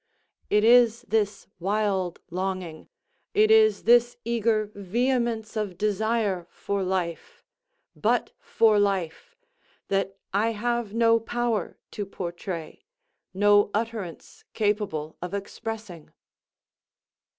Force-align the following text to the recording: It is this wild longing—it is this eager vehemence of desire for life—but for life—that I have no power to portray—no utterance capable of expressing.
It 0.49 0.63
is 0.63 1.03
this 1.03 1.45
wild 1.59 2.21
longing—it 2.31 3.51
is 3.51 3.83
this 3.83 4.17
eager 4.25 4.71
vehemence 4.73 5.55
of 5.55 5.77
desire 5.77 6.47
for 6.49 6.81
life—but 6.81 8.31
for 8.39 8.79
life—that 8.79 10.17
I 10.33 10.53
have 10.53 10.95
no 10.95 11.19
power 11.19 11.77
to 11.91 12.07
portray—no 12.07 13.69
utterance 13.75 14.43
capable 14.55 15.17
of 15.21 15.35
expressing. 15.35 16.11